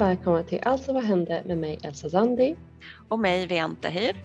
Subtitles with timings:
[0.00, 2.56] Och välkomna till Allt som vad hände med mig Elsa Zandi.
[3.08, 4.16] Och mig Viante Hyr.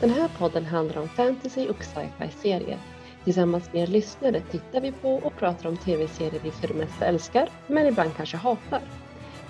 [0.00, 2.78] Den här podden handlar om fantasy och sci-fi serier.
[3.24, 7.06] Tillsammans med er lyssnare tittar vi på och pratar om tv-serier vi för det mesta
[7.06, 8.80] älskar, men ibland kanske hatar.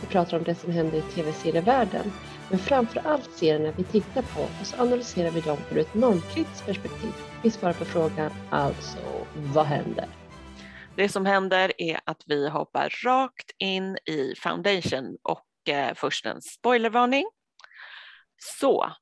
[0.00, 2.12] Vi pratar om det som händer i tv-serievärlden,
[2.50, 6.66] men framför allt serierna vi tittar på och så analyserar vi dem ur ett normkritiskt
[6.66, 7.12] perspektiv.
[7.42, 8.98] Vi svarar på frågan alltså,
[9.34, 10.06] vad händer?
[10.96, 16.42] Det som händer är att vi hoppar rakt in i Foundation och Eh, först en
[16.42, 17.24] spoilervarning.
[18.36, 18.92] Så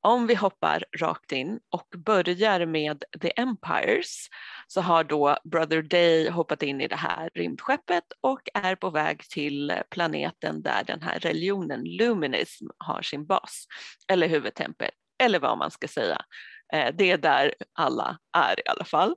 [0.00, 4.28] om vi hoppar rakt in och börjar med The Empires
[4.66, 9.20] så har då Brother Day hoppat in i det här rymdskeppet och är på väg
[9.28, 13.66] till planeten där den här religionen Luminism har sin bas,
[14.08, 14.90] eller huvudtempel,
[15.22, 16.24] eller vad man ska säga.
[16.72, 19.14] Eh, det är där alla är i alla fall.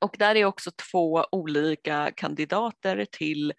[0.00, 3.52] Och där är också två olika kandidater till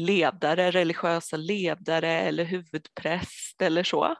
[0.00, 4.16] ledare, religiösa ledare eller huvudpräst eller så.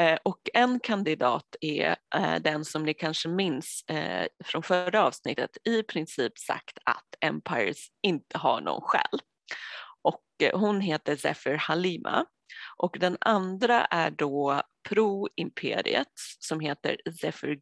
[0.00, 5.50] Eh, och en kandidat är eh, den som ni kanske minns eh, från förra avsnittet
[5.64, 9.20] i princip sagt att Empires inte har någon själ.
[10.02, 12.26] Och hon heter Zephyr Halima.
[12.76, 17.60] Och den andra är då pro-imperiet som heter Zephyr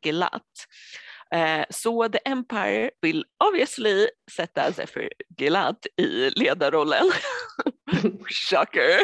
[1.32, 1.66] Gilat.
[1.70, 7.06] Så The Empire vill obviously sätta Zephyr Gilat i ledarrollen.
[8.28, 9.00] Shocker!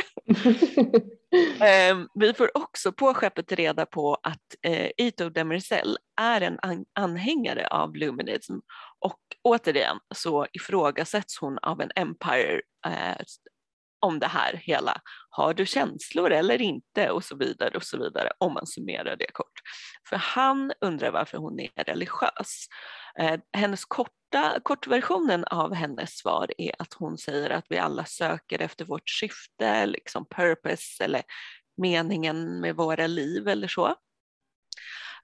[1.93, 6.85] um, vi får också på skeppet reda på att uh, Ito Demerzel är en an
[6.95, 8.55] anhängare av Luminism
[8.99, 13.23] och återigen så ifrågasätts hon av en Empire uh,
[14.01, 15.01] om det här hela.
[15.31, 17.11] Har du känslor eller inte?
[17.11, 19.61] Och så vidare och så vidare om man summerar det kort.
[20.09, 22.67] För han undrar varför hon är religiös.
[23.19, 28.63] Eh, hennes korta, kortversionen av hennes svar är att hon säger att vi alla söker
[28.63, 31.23] efter vårt syfte, liksom purpose eller
[31.77, 33.95] meningen med våra liv eller så.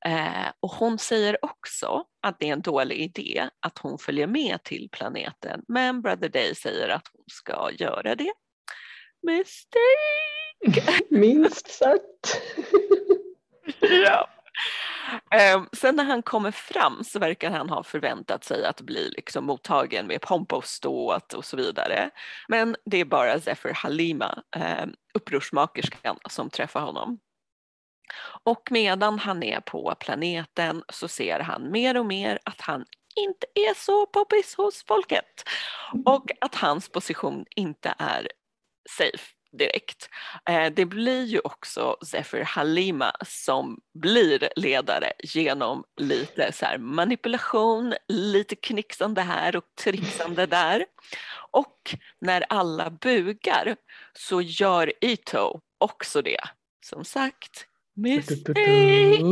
[0.06, 4.62] Eh, och hon säger också att det är en dålig idé att hon följer med
[4.62, 8.32] till planeten, men Brother Day säger att hon ska göra det.
[9.24, 11.04] Mistake!
[11.10, 12.42] Minst sagt.
[13.80, 14.28] ja.
[15.56, 19.44] Um, sen när han kommer fram så verkar han ha förväntat sig att bli liksom
[19.44, 22.10] mottagen med pompa och ståt och så vidare.
[22.48, 24.42] Men det är bara Zephyr Halima,
[24.82, 27.18] um, upprorsmakerskan, som träffar honom.
[28.44, 32.84] Och medan han är på planeten så ser han mer och mer att han
[33.16, 35.44] inte är så poppis hos folket
[36.06, 38.28] och att hans position inte är
[38.90, 40.08] safe direkt.
[40.48, 48.56] Eh, det blir ju också Zephyr Halima som blir ledare genom lite så manipulation, lite
[48.56, 50.84] knixande här och trixande där.
[51.50, 53.76] Och när alla bugar
[54.12, 56.40] så gör Ito också det.
[56.84, 58.60] Som sagt, mistake!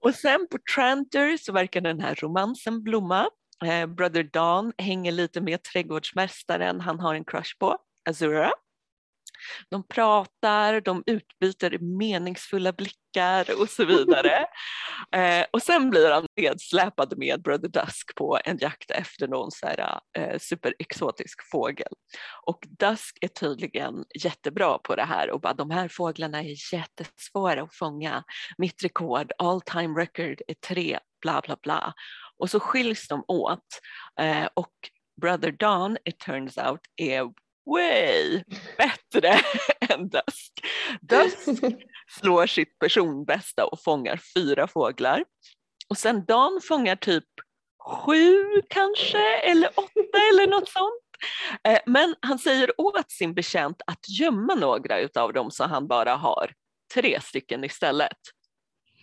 [0.00, 3.28] och sen på Tranter så verkar den här romansen blomma
[3.64, 7.78] Eh, Brother Don hänger lite med trädgårdsmästaren han har en crush på,
[8.08, 8.52] Azura.
[9.70, 14.46] De pratar, de utbyter meningsfulla blickar och så vidare.
[15.16, 19.66] eh, och sen blir han nedsläpad med Brother Dusk på en jakt efter någon så
[19.66, 21.92] här, eh, superexotisk fågel.
[22.42, 27.62] Och Dusk är tydligen jättebra på det här och bara de här fåglarna är jättesvåra
[27.62, 28.24] att fånga.
[28.58, 31.94] Mitt rekord, all time record är tre, bla bla bla.
[32.38, 33.80] Och så skiljs de åt
[34.20, 34.72] eh, och
[35.20, 37.32] Brother Don, it turns out, är
[37.66, 38.42] way
[38.76, 39.40] bättre
[39.80, 40.52] än Dusk.
[41.00, 41.62] Dusk
[42.20, 45.24] slår sitt personbästa och fångar fyra fåglar.
[45.88, 47.24] Och sen Dan fångar typ
[47.86, 51.00] sju kanske, eller åtta eller något sånt.
[51.64, 56.14] Eh, men han säger åt sin betjänt att gömma några utav dem så han bara
[56.14, 56.52] har
[56.94, 58.18] tre stycken istället.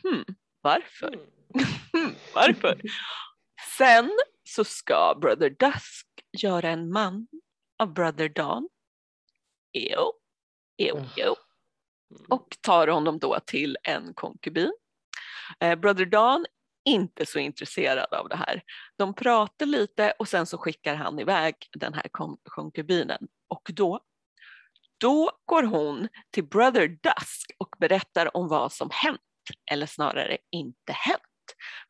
[0.03, 0.25] Hmm,
[0.61, 1.19] varför?
[1.93, 2.81] Hmm, varför?
[3.77, 4.11] Sen
[4.43, 6.07] så ska Brother Dusk
[6.37, 7.27] göra en man
[7.79, 8.69] av Brother Dawn.
[9.73, 10.13] Jo,
[10.77, 11.35] jo, jo.
[12.29, 14.73] Och tar honom då till en konkubin.
[15.59, 16.45] Eh, Brother Dawn
[16.85, 18.63] inte så intresserad av det här.
[18.97, 22.09] De pratar lite och sen så skickar han iväg den här
[22.43, 23.99] konkubinen och då
[25.01, 29.19] då går hon till Brother Dusk och berättar om vad som hänt,
[29.71, 31.21] eller snarare inte hänt.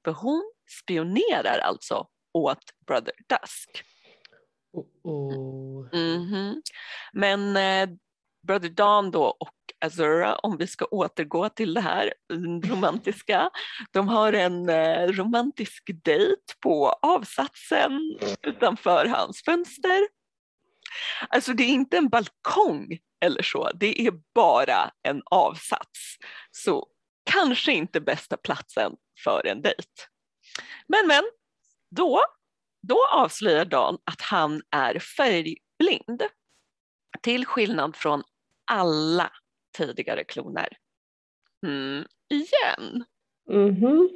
[0.06, 3.83] För hon spionerar alltså åt Brother Dusk.
[5.03, 6.62] Oh, Mm -hmm.
[7.13, 7.95] Men eh,
[8.47, 12.13] Brother Dawn då och Azura, om vi ska återgå till det här
[12.65, 13.50] romantiska,
[13.91, 20.07] de har en eh, romantisk dejt på avsatsen utanför hans fönster.
[21.29, 26.17] Alltså det är inte en balkong eller så, det är bara en avsats.
[26.51, 26.88] Så
[27.31, 28.91] kanske inte bästa platsen
[29.24, 30.11] för en dejt.
[30.88, 31.24] Men men,
[31.89, 32.21] då,
[32.81, 36.24] då avslöjar Dan att han är färgblind.
[37.21, 38.24] Till skillnad från
[38.65, 39.31] alla
[39.77, 40.77] tidigare kloner.
[41.65, 43.06] Mm, igen.
[43.50, 44.09] Mhm.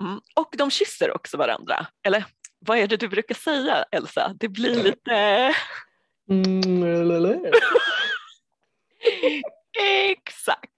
[0.00, 0.20] Mm.
[0.34, 1.86] Och de kysser också varandra.
[2.02, 2.24] Eller
[2.58, 4.34] vad är det du brukar säga Elsa?
[4.40, 5.54] Det blir lite...
[6.30, 6.82] Mm,
[10.10, 10.73] Exakt.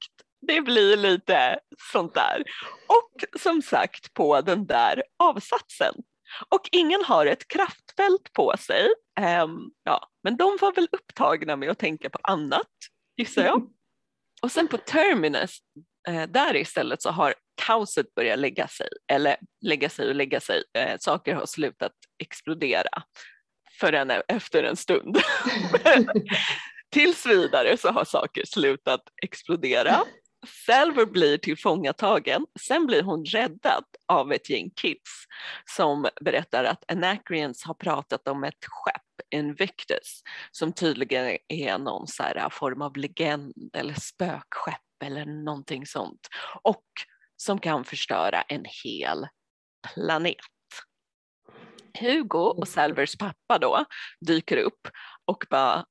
[0.54, 1.58] Det blir lite
[1.92, 2.44] sånt där.
[2.86, 5.94] Och som sagt på den där avsatsen.
[6.48, 8.88] Och ingen har ett kraftfält på sig.
[9.20, 12.70] Ehm, ja, men de var väl upptagna med att tänka på annat,
[13.16, 13.62] gissar jag.
[14.42, 15.58] Och sen på Terminus,
[16.08, 17.34] eh, där istället så har
[17.66, 20.62] kaoset börjat lägga sig, eller lägga sig och lägga sig.
[20.78, 23.02] Eh, saker har slutat explodera
[23.80, 25.18] förrän efter en stund.
[26.90, 30.02] Tills vidare så har saker slutat explodera.
[30.46, 35.26] Salver blir tillfångatagen, sen blir hon räddad av ett gäng kids
[35.76, 39.02] som berättar att Anacreons har pratat om ett skepp,
[39.34, 46.28] Invictus, som tydligen är någon så här form av legend eller spökskepp eller någonting sånt
[46.62, 46.84] och
[47.36, 49.26] som kan förstöra en hel
[49.94, 50.36] planet.
[52.00, 53.84] Hugo och Salvers pappa då
[54.20, 54.88] dyker upp
[55.24, 55.84] och bara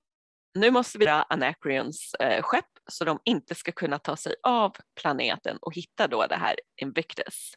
[0.53, 4.75] nu måste vi dra Anacreons eh, skepp så de inte ska kunna ta sig av
[5.01, 7.53] planeten och hitta då det här Invictus.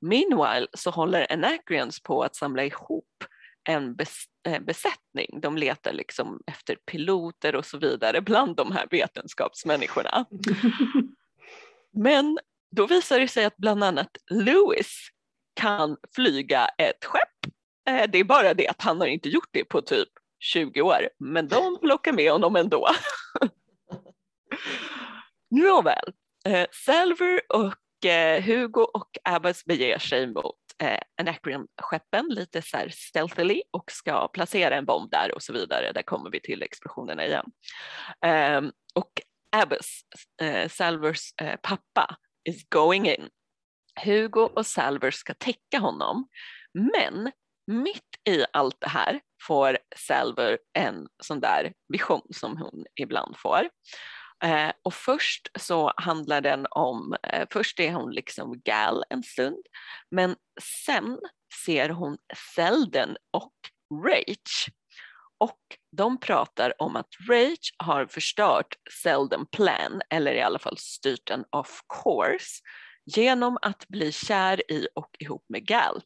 [0.00, 3.24] Meanwhile så håller Anacreons på att samla ihop
[3.68, 3.96] en
[4.46, 5.40] eh, besättning.
[5.40, 10.24] De letar liksom efter piloter och så vidare bland de här vetenskapsmänniskorna.
[11.92, 12.38] Men
[12.76, 15.08] då visar det sig att bland annat Lewis
[15.54, 17.52] kan flyga ett skepp.
[17.88, 20.08] Eh, det är bara det att han har inte gjort det på typ
[20.42, 22.88] 20 år, men de plockar med honom ändå.
[25.50, 26.12] Nåväl,
[26.46, 32.88] eh, Salver och eh, Hugo och Abbas beger sig mot eh, Anacreon-skeppen lite så här
[32.88, 35.92] stealthily och ska placera en bomb där och så vidare.
[35.92, 37.46] Där kommer vi till explosionerna igen.
[38.24, 38.60] Eh,
[38.94, 39.12] och
[39.56, 40.00] Abbas,
[40.42, 43.28] eh, Salvers eh, pappa, is going in.
[44.04, 46.28] Hugo och Salver ska täcka honom,
[46.74, 47.32] men
[47.66, 53.68] mitt i allt det här får Salver en sån där vision som hon ibland får.
[54.44, 59.66] Eh, och först så handlar den om, eh, först är hon liksom gal en stund,
[60.10, 60.36] men
[60.84, 61.18] sen
[61.64, 62.18] ser hon
[62.54, 63.52] Selden och
[64.06, 64.68] Rage.
[65.38, 65.60] Och
[65.96, 71.44] de pratar om att Rage har förstört Selden plan, eller i alla fall styrt den
[71.50, 72.62] off course,
[73.16, 76.02] genom att bli kär i och ihop med Gal.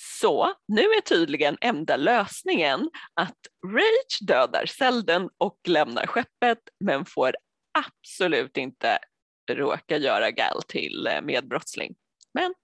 [0.00, 3.36] Så nu är tydligen enda lösningen att
[3.66, 7.36] Rage dödar Selden och lämnar skeppet men får
[7.78, 8.98] absolut inte
[9.50, 11.94] råka göra Gal till eh, medbrottsling.
[12.34, 12.54] Men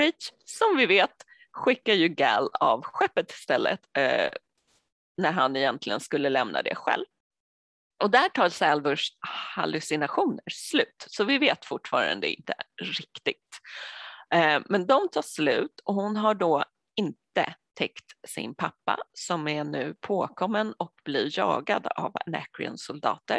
[0.00, 1.14] Rage, som vi vet,
[1.52, 4.30] skickar ju Gal av skeppet istället eh,
[5.16, 7.04] när han egentligen skulle lämna det själv.
[8.04, 9.10] Och där tar Salvors
[9.56, 13.60] hallucinationer slut, så vi vet fortfarande inte riktigt.
[14.34, 16.64] Eh, men de tar slut och hon har då
[17.36, 23.38] inte täckt sin pappa som är nu påkommen och blir jagad av Anacreons soldater.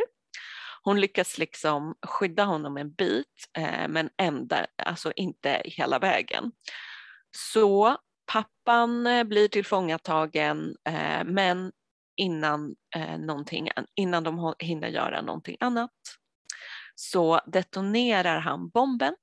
[0.84, 6.52] Hon lyckas liksom skydda honom en bit eh, men ända, alltså inte hela vägen.
[7.32, 7.98] Så
[8.32, 11.72] pappan eh, blir tillfångatagen eh, men
[12.18, 15.92] innan, eh, någonting, innan de hinner göra någonting annat
[16.96, 19.16] så detonerar han bomben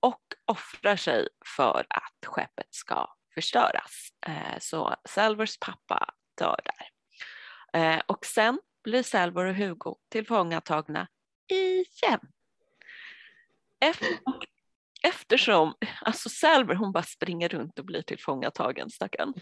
[0.00, 4.08] och offrar sig för att skeppet ska förstöras.
[4.26, 6.88] Eh, så Salvers pappa dör där.
[7.80, 11.08] Eh, och sen blir Salvor och Hugo tillfångatagna
[11.48, 12.20] igen.
[15.02, 19.34] Eftersom, alltså Salver hon bara springer runt och blir tillfångatagen stackarn.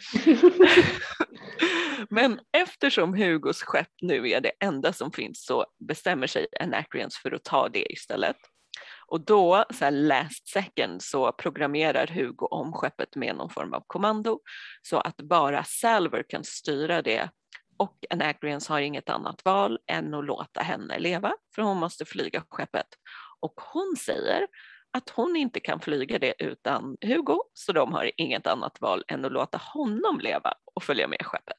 [2.10, 7.32] Men eftersom Hugos skepp nu är det enda som finns så bestämmer sig Anacreons för
[7.32, 8.36] att ta det istället.
[9.08, 13.84] Och då, så här last second, så programmerar Hugo om skeppet med någon form av
[13.86, 14.40] kommando
[14.82, 17.30] så att bara Salver kan styra det
[17.76, 22.44] och Anagrians har inget annat val än att låta henne leva för hon måste flyga
[22.50, 22.86] skeppet.
[23.40, 24.46] Och hon säger
[24.90, 29.24] att hon inte kan flyga det utan Hugo så de har inget annat val än
[29.24, 31.56] att låta honom leva och följa med skeppet.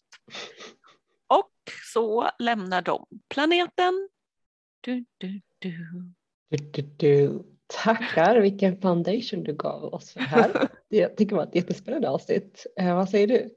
[1.27, 1.53] Och
[1.93, 4.09] så lämnar de planeten.
[4.81, 6.13] Du, du, du.
[6.49, 7.43] Du, du, du.
[7.83, 10.67] Tackar, vilken foundation du gav oss för här.
[10.87, 12.65] Jag tycker det var ett jättespännande avsnitt.
[12.79, 13.49] Eh, vad säger du?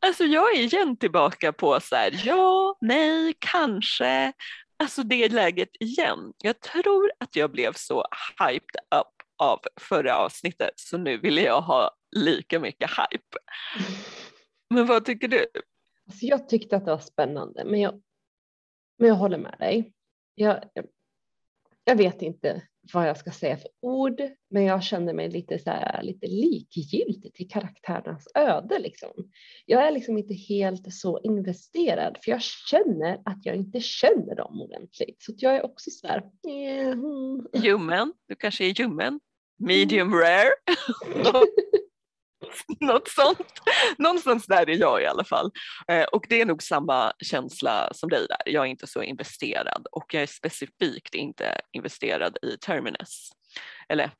[0.00, 4.32] Alltså jag är igen tillbaka på så här, ja, nej, kanske.
[4.76, 6.32] Alltså det läget igen.
[6.38, 8.04] Jag tror att jag blev så
[8.40, 13.38] hyped up av förra avsnittet så nu vill jag ha lika mycket hype.
[14.74, 15.46] Men vad tycker du?
[16.06, 18.02] Alltså jag tyckte att det var spännande, men jag,
[18.98, 19.92] men jag håller med dig.
[20.34, 20.64] Jag,
[21.88, 22.62] jag vet inte
[22.92, 27.34] vad jag ska säga för ord, men jag kände mig lite, så här, lite likgiltig
[27.34, 28.78] till karaktärernas öde.
[28.78, 29.10] Liksom.
[29.66, 34.60] Jag är liksom inte helt så investerad, för jag känner att jag inte känner dem
[34.60, 35.22] ordentligt.
[35.22, 36.22] Så jag är också så här...
[36.92, 37.64] Mm.
[37.64, 39.20] Ljummen, du kanske är ljummen?
[39.58, 40.50] Medium rare?
[42.80, 43.52] Något sånt.
[43.98, 45.50] Någonstans där är jag i alla fall.
[45.88, 48.52] Eh, och det är nog samma känsla som dig där.
[48.52, 53.30] Jag är inte så investerad och jag är specifikt inte investerad i Terminus.
[53.88, 54.10] Eller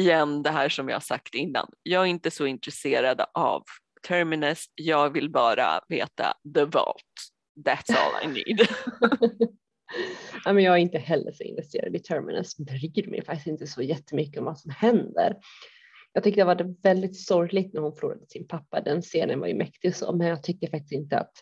[0.00, 1.70] igen det här som jag sagt innan.
[1.82, 3.62] Jag är inte så intresserad av
[4.06, 4.64] Terminus.
[4.74, 7.04] Jag vill bara veta the vault.
[7.66, 8.60] That's all I need.
[10.44, 12.56] ja, men jag är inte heller så investerad i Terminus.
[12.56, 15.36] Bryr mig faktiskt inte så jättemycket om vad som händer.
[16.16, 18.80] Jag tyckte det var väldigt sorgligt när hon förlorade sin pappa.
[18.80, 21.32] Den scenen var ju mäktig så, men jag tycker faktiskt inte att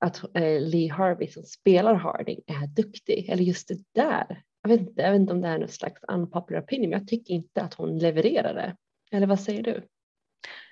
[0.00, 3.28] att eh, Lee Harvey som spelar Harding är duktig.
[3.28, 4.42] Eller just det där.
[4.62, 7.08] Jag vet inte, jag vet inte om det är någon slags unpopular opinion, men jag
[7.08, 8.76] tycker inte att hon levererar det.
[9.16, 9.86] Eller vad säger du?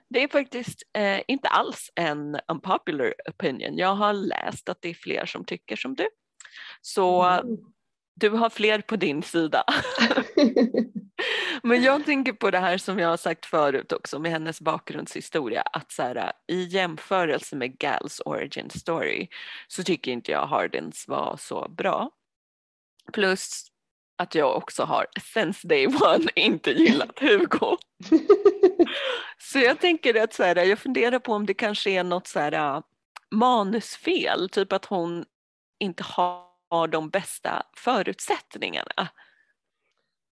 [0.08, 3.78] Det är faktiskt eh, inte alls en unpopular opinion.
[3.78, 6.08] Jag har läst att det är fler som tycker som du.
[6.80, 7.56] Så mm.
[8.14, 9.64] du har fler på din sida.
[11.62, 15.62] Men jag tänker på det här som jag har sagt förut också med hennes bakgrundshistoria
[15.62, 19.28] att så här, i jämförelse med Gals origin story
[19.68, 22.10] så tycker inte jag Hardins var så bra.
[23.12, 23.66] Plus
[24.18, 27.76] att jag också har since day one inte gillat Hugo.
[29.38, 32.40] så jag tänker att så här, jag funderar på om det kanske är något så
[32.40, 32.82] här,
[33.30, 35.24] manusfel, typ att hon
[35.78, 36.04] inte
[36.68, 39.08] har de bästa förutsättningarna.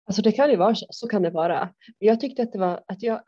[0.06, 1.74] Alltså det kan ju vara så, så kan det vara.
[1.98, 3.22] Jag tyckte att det var att jag,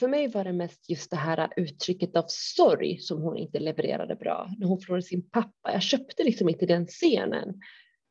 [0.00, 4.16] för mig var det mest just det här uttrycket av sorg som hon inte levererade
[4.16, 5.72] bra när hon förlorade sin pappa.
[5.72, 7.60] Jag köpte liksom inte den scenen.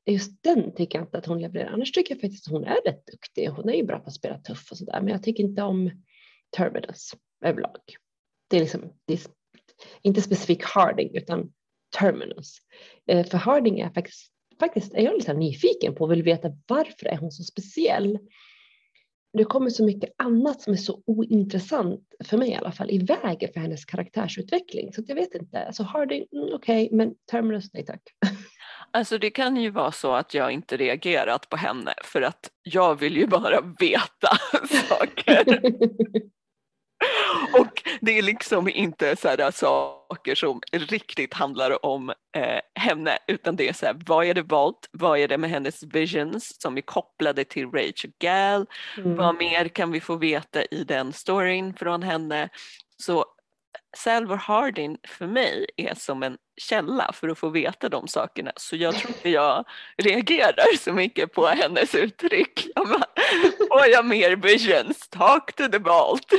[0.05, 1.72] Just den tycker jag inte att hon levererar.
[1.72, 3.48] Annars tycker jag faktiskt att hon är rätt duktig.
[3.48, 5.91] Hon är ju bra på att spela tuff och sådär, men jag tycker inte om
[6.57, 7.12] Terminus
[7.45, 7.81] överlag.
[8.50, 9.19] Det är liksom, det är
[10.01, 11.53] inte specifikt Harding utan
[12.00, 12.57] Terminus.
[13.07, 17.05] Eh, för Harding är faktiskt faktiskt är jag lite nyfiken på och vill veta varför
[17.05, 18.19] är hon så speciell.
[19.38, 22.97] Det kommer så mycket annat som är så ointressant för mig i alla fall i
[22.97, 24.93] vägen för hennes karaktärsutveckling.
[24.93, 28.01] Så jag vet inte, alltså Harding, mm, okej, okay, men Terminus, nej tack.
[28.91, 33.00] Alltså det kan ju vara så att jag inte reagerat på henne för att jag
[33.00, 34.38] vill ju bara veta
[34.89, 35.62] saker.
[37.60, 43.56] Och det är liksom inte så här saker som riktigt handlar om eh, henne utan
[43.56, 44.90] det är så här, vad är det valt?
[44.92, 48.66] Vad är det med hennes visions som är kopplade till Rachel Gal?
[48.98, 49.16] Mm.
[49.16, 52.50] Vad mer kan vi få veta i den storyn från henne?
[52.98, 53.25] Så
[53.98, 58.75] Salvor Hardin för mig är som en källa för att få veta de sakerna så
[58.75, 59.66] jag tror inte jag
[59.98, 62.68] reagerar så mycket på hennes uttryck.
[62.75, 63.06] Jag bara,
[63.68, 65.10] får jag mer visions?
[65.10, 66.32] Talk to the vault.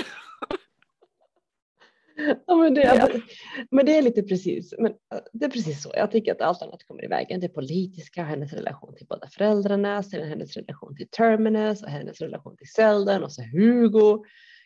[2.46, 3.22] Ja, men, det,
[3.70, 5.92] men det är lite precis, men äh, det är precis så.
[5.94, 7.40] Jag tycker att allt annat kommer i vägen.
[7.40, 12.56] Det politiska, hennes relation till båda föräldrarna, sen hennes relation till Terminus och hennes relation
[12.56, 14.24] till Selden och så Hugo.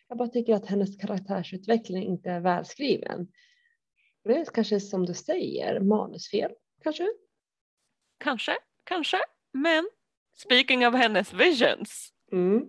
[0.09, 3.29] Jag bara tycker att hennes karaktärsutveckling inte är välskriven.
[4.25, 6.51] Det är kanske som du säger, manusfel
[6.83, 7.09] kanske?
[8.19, 8.53] Kanske,
[8.85, 9.17] kanske.
[9.53, 9.91] Men
[10.37, 12.13] speaking of hennes visions.
[12.33, 12.63] Mm.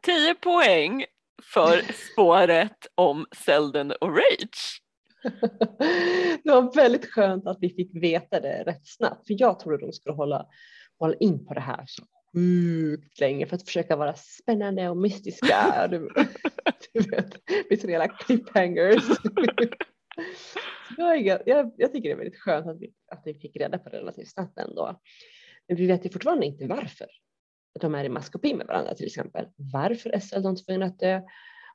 [0.00, 1.04] 10 poäng
[1.42, 4.80] för spåret om Selden och Rage.
[6.44, 9.92] det var väldigt skönt att vi fick veta det rätt snabbt, för jag trodde de
[9.92, 10.46] skulle hålla,
[10.98, 12.02] hålla in på det här så
[12.34, 15.86] sjukt länge för att försöka vara spännande och mystiska.
[15.90, 16.08] du,
[16.92, 17.34] du vet,
[17.70, 19.04] med sina cliffhangers.
[20.96, 23.88] jag, jag, jag, tycker det är väldigt skönt att vi, att vi fick reda på
[23.88, 25.00] det relativt snabbt ändå.
[25.68, 27.06] Men vi vet ju fortfarande inte varför
[27.80, 29.46] de är i maskopi med varandra till exempel.
[29.56, 31.20] Varför är Seldon tvungen att dö?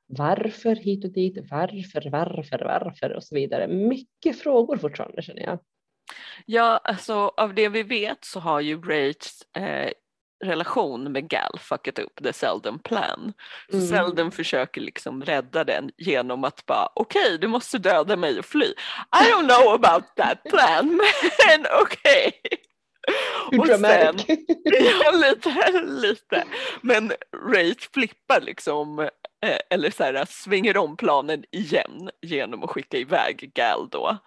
[0.06, 1.38] Varför hit och dit?
[1.50, 3.68] Varför, varför, varför och så vidare.
[3.68, 5.58] Mycket frågor fortfarande känner jag.
[6.46, 9.90] Ja, alltså av det vi vet så har ju Rachs eh,
[10.44, 13.32] relation med Gal fuckat upp the Seldon plan.
[13.70, 13.88] Så mm.
[13.88, 18.44] Seldon försöker liksom rädda den genom att bara okej okay, du måste döda mig och
[18.44, 18.66] fly.
[18.66, 20.86] I don't know about that plan
[21.46, 22.32] men okej.
[22.44, 22.69] Okay.
[23.50, 24.38] Hur dramatic.
[24.64, 26.44] ja, lite, lite.
[26.82, 27.12] Men
[27.52, 33.50] Rach flippar liksom eh, eller så här, svänger om planen igen genom att skicka iväg
[33.54, 34.18] Gal då.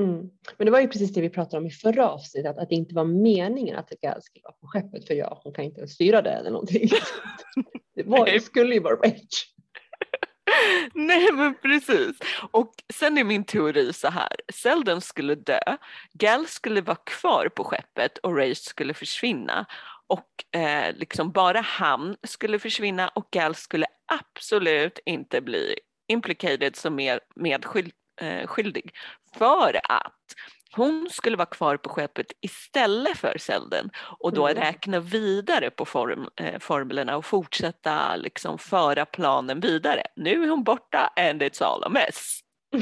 [0.00, 0.30] Mm.
[0.56, 2.74] Men det var ju precis det vi pratade om i förra avsnittet, att, att det
[2.74, 5.92] inte var meningen att Gal skulle vara på skeppet för jag, hon kan inte ens
[5.92, 6.88] styra det eller någonting.
[7.94, 9.51] det, var, det skulle ju vara Rach.
[10.94, 12.18] Nej men precis.
[12.50, 14.36] Och sen är min teori så här.
[14.52, 15.60] Selden skulle dö,
[16.12, 19.66] Gal skulle vara kvar på skeppet och Race skulle försvinna.
[20.06, 25.74] Och eh, liksom bara han skulle försvinna och Gal skulle absolut inte bli
[26.08, 28.84] implicated som med, medskyldig.
[28.86, 30.34] Eh, för att
[30.76, 34.62] hon skulle vara kvar på skeppet istället för Selden och då mm.
[34.62, 40.02] räkna vidare på form, eh, formlerna och fortsätta liksom föra planen vidare.
[40.16, 42.40] Nu är hon borta and it's all a mess.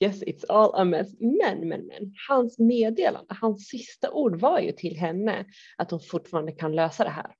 [0.00, 1.08] Yes, it's all a mess.
[1.20, 5.44] Men, men, men, hans meddelande, hans sista ord var ju till henne
[5.76, 7.34] att hon fortfarande kan lösa det här.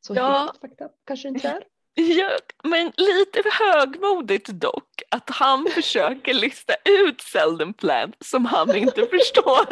[0.00, 0.38] Så ja.
[0.38, 1.64] helt fucked up kanske inte är.
[1.94, 2.30] Ja,
[2.62, 9.66] men lite högmodigt dock att han försöker lista ut Selden Plan som han inte förstår.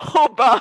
[0.24, 0.60] Och bara,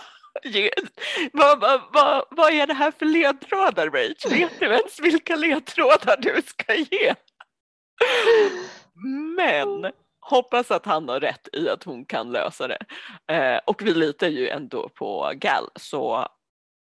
[1.34, 4.26] vad, vad, vad, vad är det här för ledtrådar Rach?
[4.32, 7.16] Vet du ens vilka ledtrådar du ska ge?
[9.38, 12.80] Men hoppas att han har rätt i att hon kan lösa det.
[13.34, 16.28] Eh, och vi litar ju ändå på Gal så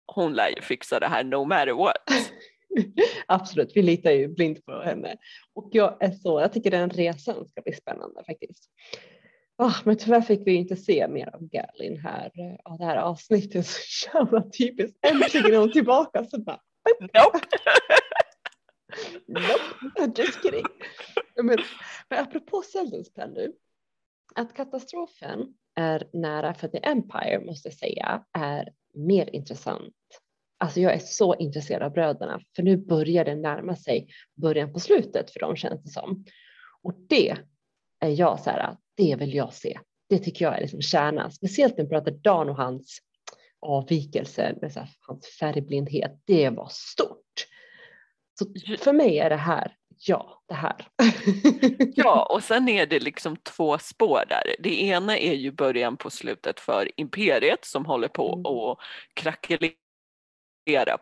[0.07, 2.09] hon lär ju fixa det här no matter what.
[3.27, 5.17] Absolut, vi litar ju blint på henne.
[5.53, 8.69] Och jag är så, jag tycker den resan ska bli spännande faktiskt.
[9.57, 12.31] Oh, men tyvärr fick vi inte se mer av Galin här
[12.63, 13.65] av det här avsnittet.
[13.67, 14.97] Så jävla typiskt.
[15.05, 16.25] Äntligen är hon tillbaka.
[16.25, 16.59] Så bara,
[16.99, 17.39] nope.
[19.27, 20.65] nope, just kidding.
[21.35, 21.57] Men,
[22.09, 23.53] men apropå Seldons plan nu.
[24.35, 29.95] Att katastrofen är nära för The Empire måste jag säga är mer intressant
[30.63, 34.79] Alltså jag är så intresserad av bröderna för nu börjar det närma sig början på
[34.79, 36.25] slutet för dem känns det som.
[36.83, 37.37] Och det
[37.99, 39.79] är jag så här, det vill jag se.
[40.09, 42.99] Det tycker jag är liksom kärnan, speciellt när bröder Dan och hans
[43.61, 46.11] avvikelse med så här, hans färgblindhet.
[46.25, 47.47] Det var stort.
[48.39, 48.45] Så
[48.83, 50.87] för mig är det här, ja, det här.
[51.95, 54.55] ja, och sen är det liksom två spår där.
[54.59, 58.45] Det ena är ju början på slutet för imperiet som håller på mm.
[58.45, 58.77] att
[59.13, 59.73] krackelera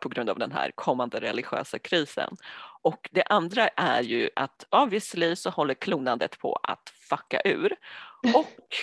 [0.02, 2.36] på grund av den här kommande religiösa krisen.
[2.82, 7.76] Och det andra är ju att obviously så håller klonandet på att fucka ur.
[8.36, 8.76] Och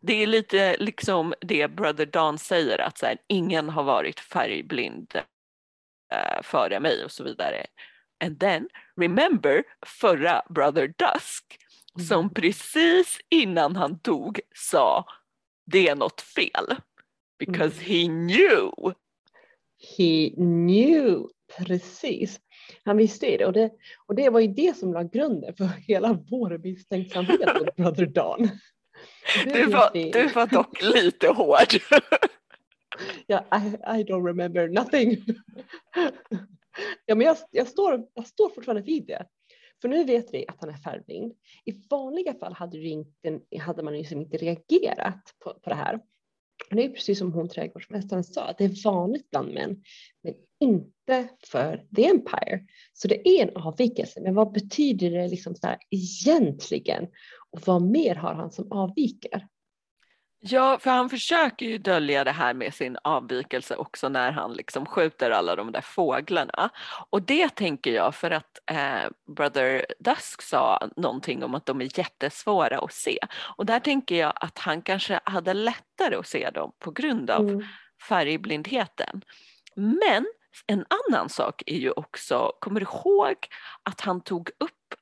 [0.00, 5.14] det är lite liksom det Brother Don säger att så här, ingen har varit färgblind
[6.12, 7.66] äh, före mig och så vidare.
[8.24, 8.68] And then
[9.00, 11.58] remember förra Brother Dusk
[12.08, 12.34] som mm.
[12.34, 15.06] precis innan han dog sa
[15.66, 16.76] det är något fel.
[17.38, 17.86] Because mm.
[17.86, 18.94] he knew
[19.96, 22.40] he knew, precis.
[22.84, 23.70] Han visste det och, det
[24.06, 28.48] och det var ju det som la grunden för hela vår misstänksamhet mot Brother Don.
[29.44, 31.68] Du var, du var dock lite hård.
[33.26, 35.24] ja, I, I don't remember nothing.
[37.06, 39.26] ja, men jag, jag, står, jag står fortfarande vid det.
[39.80, 41.32] För nu vet vi att han är färgblind.
[41.64, 46.00] I vanliga fall hade, inte, hade man liksom inte reagerat på, på det här.
[46.70, 49.82] Det är precis som hon trädgårdsmästaren sa, att det är vanligt bland män,
[50.22, 52.60] men inte för the Empire.
[52.92, 57.06] Så det är en avvikelse, men vad betyder det liksom så här egentligen?
[57.50, 59.48] Och vad mer har han som avviker?
[60.46, 64.86] Ja, för han försöker ju dölja det här med sin avvikelse också när han liksom
[64.86, 66.70] skjuter alla de där fåglarna.
[67.10, 71.98] Och det tänker jag för att eh, Brother Dusk sa någonting om att de är
[71.98, 73.18] jättesvåra att se.
[73.56, 77.48] Och där tänker jag att han kanske hade lättare att se dem på grund av
[77.48, 77.66] mm.
[78.08, 79.22] färgblindheten.
[79.76, 80.26] Men
[80.66, 83.34] en annan sak är ju också, kommer du ihåg
[83.82, 84.94] att han tog upp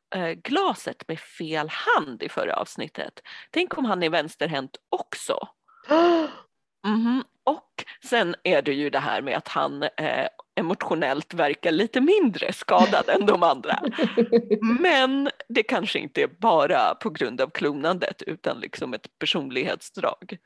[0.43, 3.21] glaset med fel hand i förra avsnittet.
[3.51, 5.49] Tänk om han är vänsterhänt också.
[6.87, 7.25] Mm.
[7.45, 10.27] Och sen är det ju det här med att han eh,
[10.61, 13.79] emotionellt verkar lite mindre skadad än de andra.
[14.81, 20.39] Men det kanske inte är bara på grund av klonandet utan liksom ett personlighetsdrag.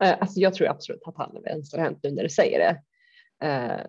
[0.00, 2.82] Eh, alltså jag tror absolut att han är vänsterhänt nu när du säger det.
[3.42, 3.80] Eh,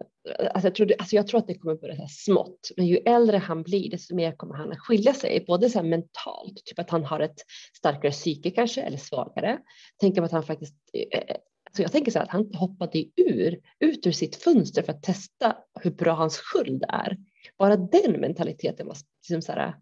[0.54, 3.38] alltså jag, tror, alltså jag tror att det kommer börja så smått, men ju äldre
[3.38, 7.06] han blir desto mer kommer han att skilja sig, både så mentalt, typ att han
[7.06, 7.40] har ett
[7.78, 9.60] starkare psyke kanske eller svagare.
[10.00, 11.36] Tänker att han faktiskt, eh, eh,
[11.66, 15.04] alltså jag tänker så här att han hoppade ur, ut ur sitt fönster för att
[15.04, 17.18] testa hur bra hans sköld är.
[17.58, 18.98] Bara den mentaliteten var
[19.30, 19.76] liksom så här,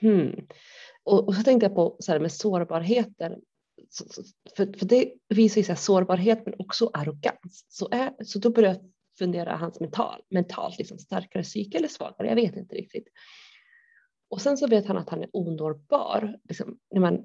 [0.00, 0.46] hmm.
[1.04, 3.32] Och, och så tänkte jag på så här med sårbarheten,
[4.56, 7.64] för, för det visar ju så här sårbarhet men också arrogans.
[7.68, 12.28] Så, är, så då började jag fundera hans mental, mentalt liksom starkare psyke eller svagare,
[12.28, 13.08] jag vet inte riktigt.
[14.30, 16.38] Och sen så vet han att han är onårbar.
[16.48, 17.18] Liksom, när man,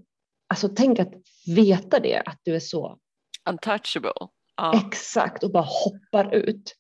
[0.48, 1.14] alltså tänk att
[1.56, 3.00] veta det, att du är så
[3.50, 4.28] Untouchable.
[4.56, 4.82] Ja.
[4.88, 6.76] exakt och bara hoppar ut.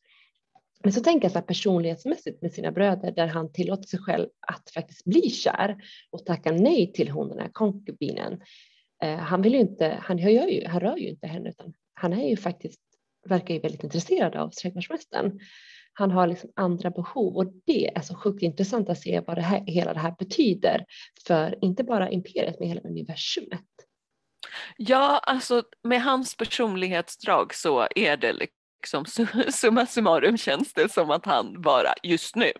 [0.84, 4.28] Men så tänker jag så här personlighetsmässigt med sina bröder där han tillåter sig själv
[4.48, 5.78] att faktiskt bli kär
[6.12, 8.42] och tacka nej till hon den här konkubinen.
[9.04, 12.14] Eh, han vill ju inte, han, gör ju, han rör ju inte henne utan han
[12.14, 12.82] är ju faktiskt,
[13.26, 15.40] verkar ju väldigt intresserad av trädgårdsmästaren.
[15.94, 19.42] Han har liksom andra behov och det är så sjukt intressant att se vad det
[19.42, 20.86] här, hela det här betyder
[21.28, 23.66] för inte bara imperiet men hela universumet.
[24.78, 29.06] Ja, alltså med hans personlighetsdrag så är det liksom
[29.52, 32.52] summa summarum känns det som att han bara just nu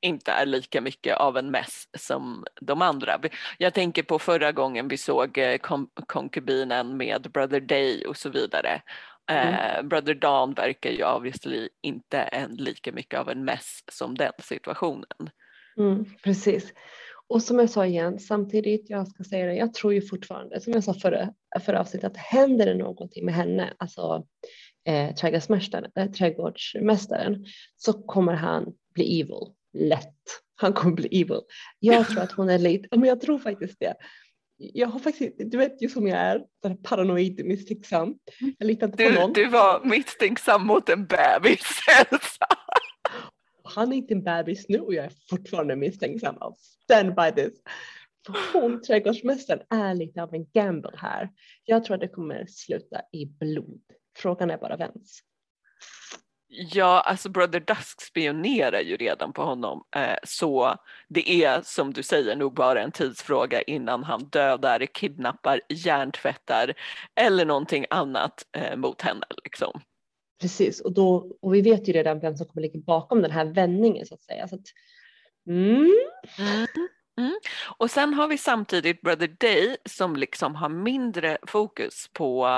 [0.00, 3.20] inte är lika mycket av en mess som de andra.
[3.58, 5.58] Jag tänker på förra gången vi såg eh,
[6.06, 8.82] konkubinen med Brother Day och så vidare.
[9.30, 9.54] Mm.
[9.54, 14.32] Eh, Brother Dawn verkar ju obviously inte en lika mycket av en mess som den
[14.38, 15.30] situationen.
[15.78, 16.72] Mm, precis.
[17.28, 20.72] Och som jag sa igen, samtidigt, jag ska säga det, jag tror ju fortfarande, som
[20.72, 24.26] jag sa förra, förra avsnittet, att händer det någonting med henne, alltså
[24.86, 27.44] eh, trädgårdsmästaren, äh, trädgårdsmästaren,
[27.76, 30.16] så kommer han bli evil, lätt.
[30.54, 31.40] Han kommer bli evil.
[31.78, 33.94] Jag tror att hon är lite, men jag tror faktiskt det.
[34.62, 36.44] Jag har faktiskt, du vet ju som jag är,
[36.82, 38.14] paranoid, misstänksam.
[38.58, 39.32] Jag litar inte du, på någon.
[39.32, 41.66] Du var misstänksam mot en bebis,
[42.10, 42.46] Elsa.
[43.64, 46.36] Han är inte en bebis nu och jag är fortfarande misstänksam.
[46.58, 47.62] Stand by this.
[48.52, 51.30] Hon, trädgårdsmästaren, är lite av en gamble här.
[51.64, 53.80] Jag tror att det kommer sluta i blod.
[54.18, 55.20] Frågan är bara vems.
[56.52, 60.74] Ja, alltså Brother Dusk spionerar ju redan på honom eh, så
[61.08, 66.74] det är som du säger nog bara en tidsfråga innan han dödar, kidnappar, hjärntvättar
[67.14, 69.26] eller någonting annat eh, mot henne.
[69.44, 69.80] Liksom.
[70.40, 73.44] Precis, och, då, och vi vet ju redan vem som kommer ligga bakom den här
[73.44, 74.48] vändningen så att säga.
[74.48, 74.66] Så att,
[75.46, 75.90] mm.
[76.38, 76.66] Mm.
[77.20, 77.38] Mm.
[77.66, 82.48] Och sen har vi samtidigt Brother Day som liksom har mindre fokus på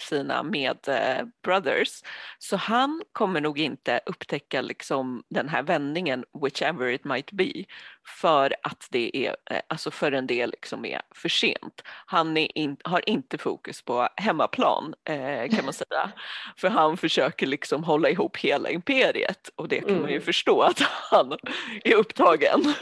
[0.00, 2.02] sina medbrothers.
[2.38, 7.64] Så han kommer nog inte upptäcka liksom den här vändningen, whichever it might be,
[8.20, 11.82] för att det är, eh, alltså för en del liksom är för sent.
[12.06, 16.12] Han in, har inte fokus på hemmaplan eh, kan man säga,
[16.56, 20.00] för han försöker liksom hålla ihop hela imperiet och det kan mm.
[20.00, 20.26] man ju mm.
[20.26, 21.36] förstå att han
[21.84, 22.74] är upptagen.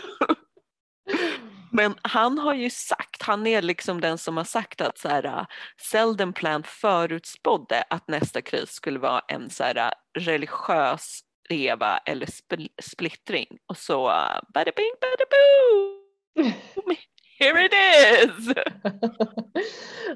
[1.77, 5.47] Men han har ju sagt, han är liksom den som har sagt att så här,
[5.81, 12.67] Selden Plan förutspådde att nästa kris skulle vara en så här, religiös reva eller spl
[12.83, 16.55] splittring och så uh, bada bing bada boom!
[17.39, 18.55] Here it is!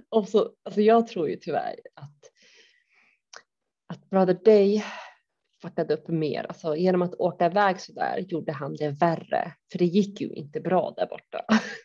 [0.08, 2.20] och så, alltså jag tror ju tyvärr att,
[3.92, 4.84] att Brother Day
[5.62, 6.46] fuckade upp mer.
[6.48, 10.28] Alltså, genom att åka iväg så där gjorde han det värre, för det gick ju
[10.28, 11.44] inte bra där borta.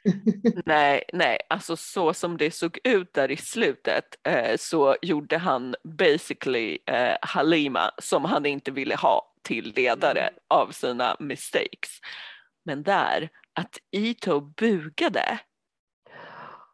[0.66, 5.76] nej, nej, alltså så som det såg ut där i slutet eh, så gjorde han
[5.84, 10.34] basically eh, Halima som han inte ville ha till ledare mm.
[10.48, 12.00] av sina mistakes.
[12.66, 15.40] Men där, att Ito bugade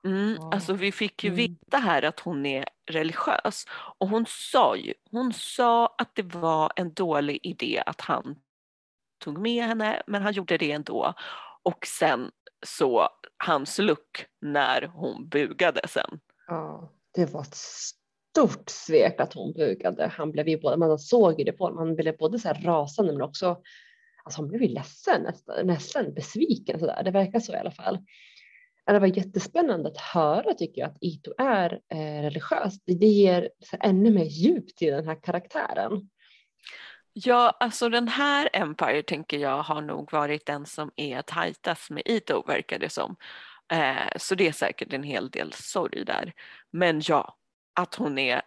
[0.06, 0.50] Mm, ja.
[0.54, 1.38] Alltså vi fick ju mm.
[1.38, 6.72] veta här att hon är religiös och hon sa ju, hon sa att det var
[6.76, 8.36] en dålig idé att han
[9.24, 11.14] tog med henne men han gjorde det ändå
[11.64, 12.32] och sen
[12.66, 16.20] så hans look när hon bugade sen.
[16.48, 20.08] Ja, det var ett stort svek att hon bugade.
[20.08, 22.62] Han blev ju både, man såg ju det på honom, han blev både så här
[22.62, 23.62] rasande men också
[24.24, 27.04] Alltså han blev ju ledsen, nästan, nästan besviken sådär.
[27.04, 27.98] Det verkar så i alla fall
[28.94, 32.84] det var jättespännande att höra tycker jag att Ito är eh, religiös.
[32.86, 36.10] Det, ger så ännu mer djup till den här karaktären.
[37.14, 42.04] Ja, alltså den här Empire tänker jag har nog varit den som är tajtast med
[42.06, 43.16] Ito verkar det som.
[43.72, 46.34] Eh, så det är säkert en hel del sorg där.
[46.72, 47.38] Men ja,
[47.80, 48.42] att hon är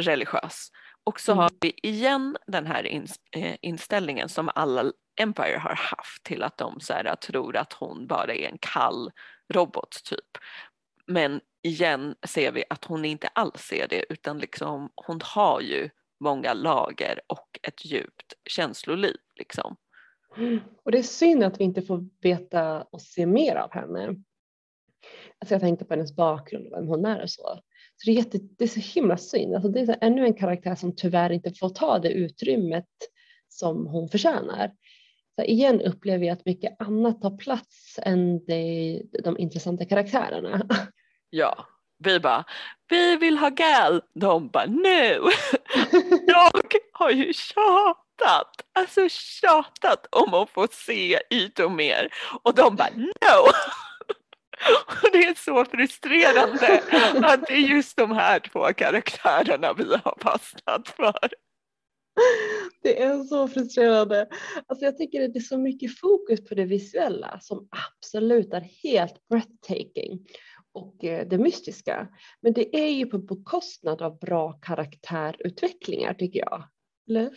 [0.00, 0.70] religiös.
[1.04, 1.42] Och så mm.
[1.42, 6.58] har vi igen den här in, eh, inställningen som alla Empire har haft till att
[6.58, 9.10] de så här, tror att hon bara är en kall
[9.48, 10.38] robot typ.
[11.06, 15.90] Men igen ser vi att hon inte alls ser det utan liksom hon har ju
[16.20, 19.76] många lager och ett djupt känsloliv liksom.
[20.84, 24.06] Och det är synd att vi inte får veta och se mer av henne.
[25.38, 27.60] Alltså jag tänkte på hennes bakgrund och vem hon är och så.
[27.96, 29.54] Så det är, jätte, det är så himla synd.
[29.54, 32.88] Alltså det är ännu en karaktär som tyvärr inte får ta det utrymmet
[33.48, 34.72] som hon förtjänar.
[35.38, 40.66] Så igen upplever jag att mycket annat tar plats än de, de intressanta karaktärerna.
[41.30, 41.66] Ja,
[42.04, 42.44] vi bara,
[42.88, 44.02] vi vill ha Gal.
[44.14, 44.86] De bara, no,
[46.26, 46.50] jag
[46.92, 52.08] har ju tjatat, alltså tjatat om att få se Ytomir
[52.42, 53.50] och de bara no!
[55.02, 56.82] Och det är så frustrerande
[57.22, 61.28] att det är just de här två karaktärerna vi har fastnat för.
[62.82, 64.28] Det är så frustrerande.
[64.66, 68.60] Alltså jag tycker att det är så mycket fokus på det visuella som absolut är
[68.60, 70.26] helt breathtaking
[70.72, 72.08] och eh, det mystiska.
[72.40, 76.64] Men det är ju på bekostnad av bra karaktärutvecklingar tycker jag.
[77.08, 77.30] Eller?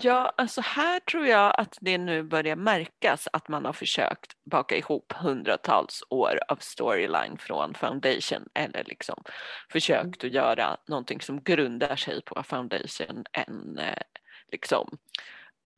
[0.00, 4.76] Ja, alltså här tror jag att det nu börjar märkas att man har försökt baka
[4.76, 9.22] ihop hundratals år av storyline från Foundation eller liksom
[9.72, 14.02] försökt att göra någonting som grundar sig på Foundation än eh,
[14.52, 14.98] liksom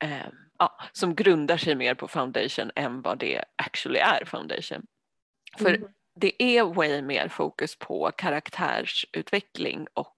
[0.04, 0.26] eh,
[0.58, 4.86] ja, som grundar sig mer på Foundation än vad det actually är Foundation.
[5.58, 5.88] För mm.
[6.20, 10.13] det är way mer fokus på karaktärsutveckling och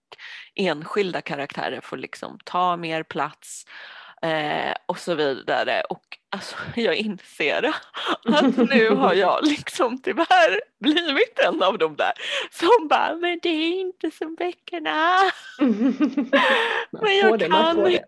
[0.55, 3.65] enskilda karaktärer får liksom ta mer plats
[4.23, 5.83] eh, och så vidare.
[5.91, 7.73] Och alltså, jag inser
[8.25, 12.13] att nu har jag liksom tyvärr blivit en av de där
[12.51, 15.21] som bara, men det är inte som böckerna.
[16.91, 18.05] men jag kan, inte,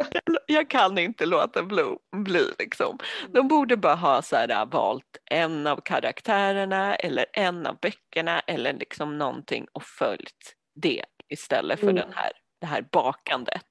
[0.47, 1.85] jag kan inte låta bli,
[2.17, 2.99] bli liksom.
[3.33, 8.73] De borde bara ha så här, valt en av karaktärerna eller en av böckerna eller
[8.73, 11.97] liksom någonting och följt det istället för mm.
[11.97, 13.67] den här, det här bakandet.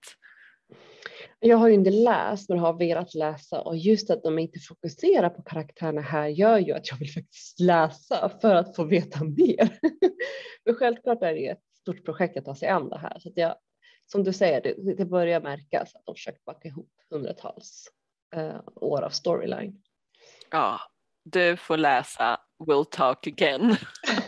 [1.39, 5.29] Jag har ju inte läst men har velat läsa och just att de inte fokuserar
[5.29, 9.79] på karaktärerna här gör ju att jag vill faktiskt läsa för att få veta mer.
[10.65, 13.37] men självklart är det ett stort projekt att ta sig an det här så att
[13.37, 13.55] jag,
[14.05, 17.87] som du säger, det, det börjar märkas att de försöker backa ihop hundratals
[18.35, 19.81] uh, år av storyline.
[20.51, 20.79] Ja,
[21.23, 23.75] du får läsa We'll talk again.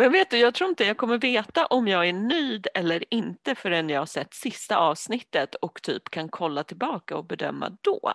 [0.00, 3.54] Men vet du, jag tror inte jag kommer veta om jag är nöjd eller inte
[3.54, 8.12] förrän jag har sett sista avsnittet och typ kan kolla tillbaka och bedöma då.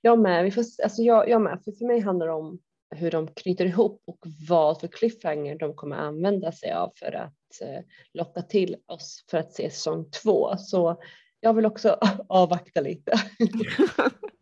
[0.00, 0.44] Jag med.
[0.44, 1.60] Vi får, alltså jag, jag med.
[1.64, 2.58] För, för mig handlar det om
[2.94, 7.60] hur de knyter ihop och vad för cliffhanger de kommer använda sig av för att
[7.62, 10.56] eh, locka till oss för att se säsong två.
[10.56, 11.02] Så
[11.40, 13.12] jag vill också avvakta lite.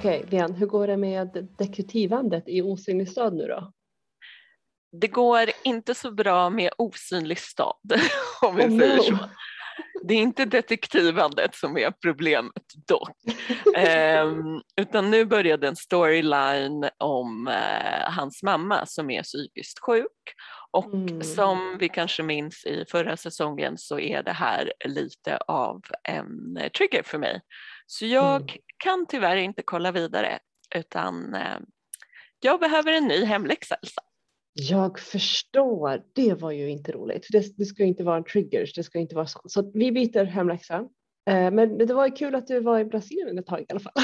[0.00, 3.72] Okej, okay, Lian, hur går det med detektivandet i osynlig stad nu då?
[5.00, 7.76] Det går inte så bra med osynlig stad
[8.42, 9.02] om vi oh, säger no.
[9.02, 9.18] så.
[10.02, 13.16] Det är inte detektivandet som är problemet dock.
[14.22, 20.34] um, utan nu började en storyline om uh, hans mamma som är psykiskt sjuk
[20.70, 21.22] och mm.
[21.22, 27.02] som vi kanske minns i förra säsongen så är det här lite av en trigger
[27.02, 27.40] för mig.
[27.90, 28.46] Så jag mm.
[28.76, 30.38] kan tyvärr inte kolla vidare
[30.76, 31.58] utan eh,
[32.40, 34.02] jag behöver en ny hemläxa Elsa.
[34.52, 37.26] Jag förstår, det var ju inte roligt.
[37.30, 39.52] Det, det ska inte vara en triggers, det ska inte vara sånt.
[39.52, 40.84] Så vi byter hemläxa.
[41.30, 43.80] Eh, men det var ju kul att du var i Brasilien ett tag i alla
[43.80, 43.92] fall.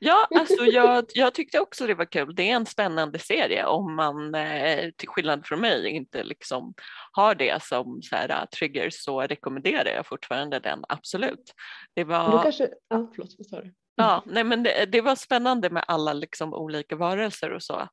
[0.00, 2.34] Ja, alltså jag, jag tyckte också det var kul.
[2.34, 6.74] Det är en spännande serie om man eh, till skillnad från mig inte liksom
[7.12, 11.52] har det som så här, triggers så rekommenderar jag fortfarande den absolut.
[11.94, 12.36] Det var...
[12.36, 13.74] Du kanske, ja, förlåt, vad sa du?
[13.96, 17.88] Ja, nej, men det, det, var spännande med alla liksom olika varelser och så.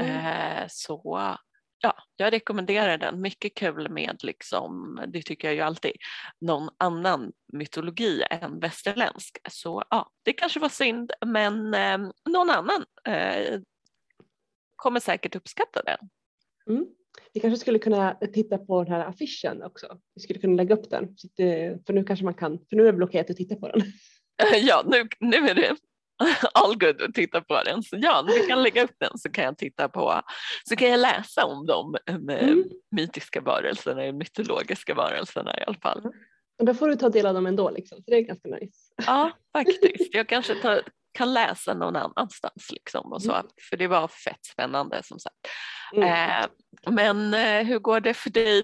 [0.00, 0.26] Mm.
[0.26, 1.28] Eh, så
[1.82, 3.20] ja, jag rekommenderar den.
[3.20, 5.92] Mycket kul med, liksom, det tycker jag ju alltid,
[6.40, 9.38] någon annan mytologi än västerländsk.
[9.50, 11.98] Så ja, det kanske var synd, men eh,
[12.30, 13.60] någon annan eh,
[14.76, 15.98] kommer säkert uppskatta den.
[16.66, 16.86] Mm.
[17.32, 19.98] Vi kanske skulle kunna titta på den här affischen också.
[20.14, 21.16] Vi skulle kunna lägga upp den,
[21.86, 23.82] för nu kanske man kan, för nu är det blockerat att titta på den.
[24.62, 25.76] Ja, nu, nu är det
[26.54, 27.82] all good att titta på den.
[27.82, 30.20] Så ja, vi kan lägga upp den så kan jag titta på,
[30.68, 32.64] så kan jag läsa om de mm.
[32.90, 35.98] mytiska varelserna, mytologiska varelserna i alla fall.
[35.98, 36.12] Mm.
[36.58, 38.78] Och då får du ta del av dem ändå liksom, så det är ganska nice.
[39.06, 40.14] Ja, faktiskt.
[40.14, 40.82] Jag kanske tar,
[41.12, 43.46] kan läsa någon annanstans liksom och så, mm.
[43.70, 45.36] för det var fett spännande som sagt.
[45.96, 46.08] Mm.
[46.08, 46.46] Eh,
[46.90, 48.62] men eh, hur går det för dig?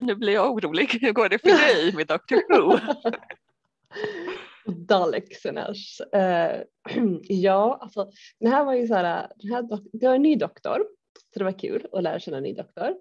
[0.00, 0.98] Nu blir jag orolig.
[1.00, 2.54] Hur går det för dig med Dr.
[2.54, 2.78] Who?
[4.72, 6.00] Dalexeners.
[6.14, 6.62] Uh, eh,
[7.22, 10.86] ja, alltså den här var ju så här, den här det var en ny doktor,
[11.32, 12.94] så det var kul att lära känna en ny doktor.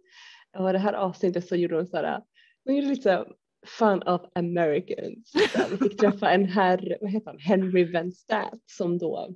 [0.57, 2.21] Och det här avsnittet så gjorde hon så här,
[2.65, 3.33] hon gjorde lite så
[3.67, 5.33] fun of Americans.
[5.71, 9.35] Vi fick träffa en herr, vad heter han, Henry Van Stat som då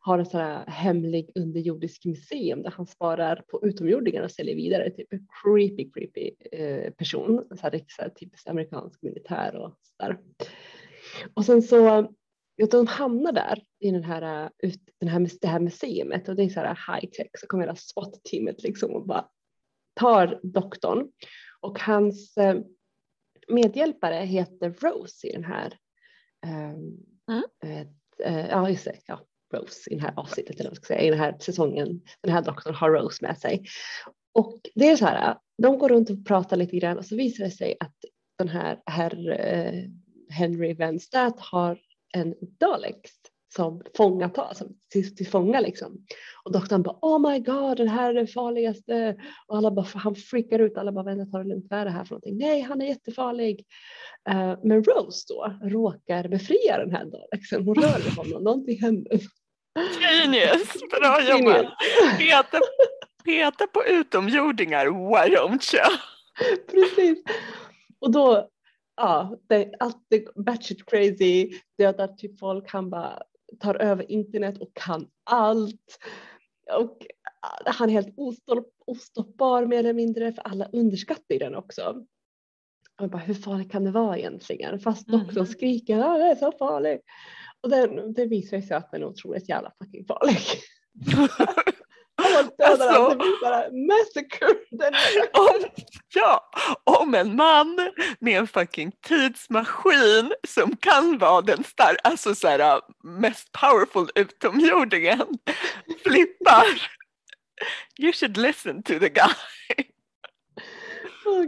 [0.00, 4.90] har en sån här hemlig underjordisk museum där han sparar på utomjordingar och säljer vidare.
[4.90, 10.18] Typ en creepy, creepy eh, person, så här, så här, typiskt amerikansk militär och sådär.
[11.34, 12.08] Och sen så,
[12.70, 14.50] de hamnar där i den här,
[15.00, 17.76] den här, det här museet och det är så här high tech så kommer hela
[17.76, 19.28] SWAT-teamet liksom och bara
[19.94, 21.12] tar doktorn
[21.60, 22.60] Och hans eh,
[23.48, 25.78] medhjälpare heter Rose i den här,
[27.28, 27.44] Mm.
[28.24, 29.20] eh, ja just det, ja,
[29.54, 32.00] Rose i det här avsnittet eller vad ska säga, i den här säsongen.
[32.20, 33.64] Den här doktorn har Rose med sig.
[34.32, 37.44] Och det är så här, de går runt och pratar lite grann och så visar
[37.44, 37.94] det sig att
[38.38, 39.84] den här herr eh,
[40.30, 41.78] Henry Van Stat har
[42.14, 43.10] en Daleks
[43.54, 46.06] som fånga ta, som till, fånga liksom.
[46.44, 49.16] Och doktorn bara oh my god det här är det farligaste
[49.46, 51.90] och alla bara, han freakar ut, alla bara vänta ta det lugnt, vad är det
[51.90, 52.38] här för någonting?
[52.38, 53.64] Nej han är jättefarlig.
[54.30, 59.20] Eh, men Rose då råkar befria den här Daleksen, hon rör vid honom, någonting händer.
[60.00, 61.66] Genius, bra jobbat.
[62.18, 62.58] Peta,
[63.24, 65.96] peta på utomjordingar, why don't you?
[66.70, 67.24] Precis.
[68.00, 68.48] Och då,
[69.00, 73.22] ja, det, allt det batshit crazy, dödar typ folk, han bara
[73.60, 75.98] tar över internet och kan allt.
[76.78, 77.06] Och
[77.42, 82.04] ah, han är helt ostopp, ostoppbar mer eller mindre för alla underskattar den också.
[83.00, 84.80] Och bara, hur farligt kan det vara egentligen?
[84.80, 85.46] Fast doktorn Mhm.
[85.46, 87.00] skriker att det är så farligt.
[87.60, 90.38] Och den, det visar sig att den är otroligt jävla fucking farlig.
[92.36, 92.88] Han dödar Alltså.
[92.88, 94.48] alltså, det blir bara massacre.
[94.70, 95.70] Den är, Om,
[96.14, 96.50] ja,
[96.84, 102.80] om en man med en fucking tidsmaskin som kan vara den star- alltså så här,
[103.20, 105.26] mest powerful utomjordingen
[106.02, 106.64] flippar.
[107.98, 109.34] You should listen to the guy.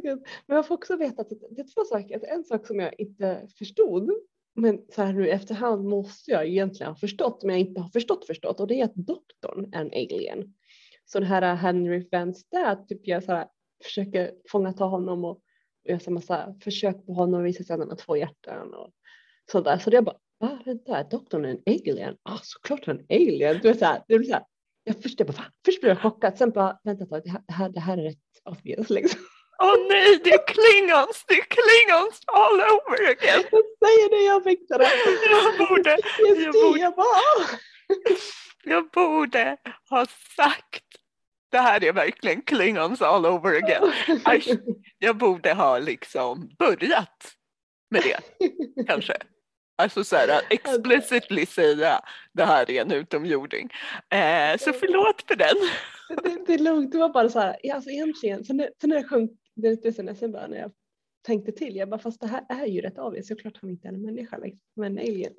[0.02, 0.22] Gud.
[0.46, 2.14] Men jag får också veta att det är två saker.
[2.14, 4.10] Alltså, En sak som jag inte förstod,
[4.56, 8.26] men så här nu efterhand måste jag egentligen ha förstått, men jag inte har förstått
[8.26, 10.54] förstått, och det är att doktorn är en alien.
[11.12, 13.46] Så den här Henry Van Stat typ jag så här,
[13.84, 15.40] försöker fånga ta honom och
[15.88, 18.90] göra massa försök på honom och visar sig att han har två hjärtan och
[19.50, 19.78] sådär.
[19.78, 22.16] Så det är bara, va, vänta, är doktorn en alien?
[22.24, 23.58] Ja, ah, såklart han är en alien.
[23.62, 24.44] Du vet så här, det blir så här,
[24.84, 25.44] jag först, jag bara, va?
[25.64, 27.98] först blev jag chockad, sen bara, vänta ett tag, det här, det här, det här
[27.98, 29.20] är rätt obvious liksom.
[29.62, 33.44] Åh nej, det är klingons, det är klingons all over again.
[33.52, 34.88] Jag säger det, jag fick det.
[35.30, 37.58] Jag borde, jag borde, jag bara,
[38.64, 39.56] jag borde
[39.90, 41.01] ha sagt
[41.52, 43.92] det här är verkligen klingons all over again.
[44.24, 44.42] Aj.
[44.98, 47.32] Jag borde ha liksom börjat
[47.90, 48.46] med det
[48.86, 49.16] kanske.
[49.78, 52.00] Alltså så här, explicitly säga
[52.32, 53.70] det här är en utomjording.
[54.10, 55.56] Eh, så förlåt för den.
[56.24, 58.96] det, det är lugnt, det var bara så här, ja, alltså egentligen, sen sen när
[58.96, 60.72] det sjönk, det är sen, sen bara när jag
[61.26, 63.92] tänkte till, jag bara fast det här är ju rätt avigt, såklart han inte är
[63.92, 65.32] en människa, liksom, men en alien.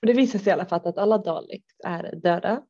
[0.00, 2.62] Men det visar sig i alla fall att alla Daleks är döda.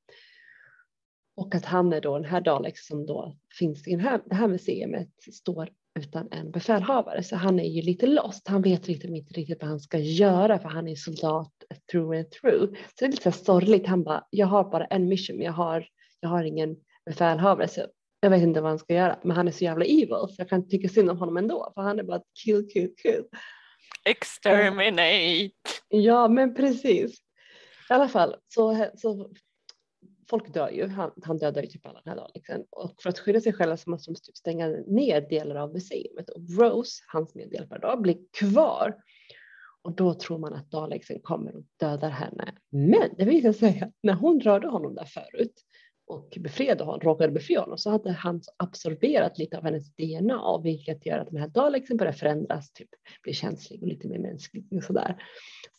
[1.40, 4.48] Och att han är då den här Daleks som då finns i här, det här
[4.48, 7.22] museet står utan en befälhavare.
[7.22, 8.48] Så han är ju lite lost.
[8.48, 11.52] Han vet liksom inte riktigt vad han ska göra för han är soldat
[11.92, 12.74] through and through.
[12.74, 13.86] Så det är lite så sorgligt.
[13.86, 15.86] Han bara, jag har bara en mission, men jag har,
[16.20, 16.76] jag har ingen
[17.06, 17.68] befälhavare.
[17.68, 17.86] Så
[18.20, 19.18] jag vet inte vad han ska göra.
[19.22, 21.72] Men han är så jävla evil så jag kan tycka synd om honom ändå.
[21.74, 23.24] För han är bara kill, kill, kill.
[24.04, 25.50] Exterminate.
[25.88, 27.20] Ja, men precis.
[27.90, 29.30] I alla fall så, så
[30.30, 30.86] folk dör ju.
[30.86, 32.58] Han, han dödar ju typ alla den här Daleksen.
[32.58, 32.66] Liksom.
[32.70, 36.30] Och för att skydda sig själva så måste de typ stänga ner delar av museet.
[36.30, 38.96] Och Rose, hans medhjälpare då, blir kvar.
[39.82, 42.54] Och då tror man att Daleksen kommer och dödar henne.
[42.70, 45.54] Men det visar sig att när hon rörde honom där förut
[46.06, 51.06] och befriade honom, råkade befria honom så hade han absorberat lite av hennes DNA vilket
[51.06, 52.88] gör att den här Daleksen börjar förändras, typ
[53.22, 55.22] blir känslig och lite mer mänsklig och sådär.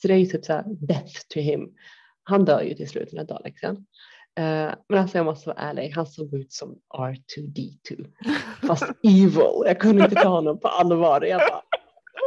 [0.02, 1.76] Så det är ju typ såhär death to him.
[2.24, 3.86] Han dör ju till slut den här Daleksen.
[4.40, 8.08] Uh, men alltså jag måste vara ärlig, han såg ut som R2D2
[8.68, 9.64] fast evil.
[9.66, 11.22] Jag kunde inte ta honom på allvar.
[11.22, 11.62] Jag bara,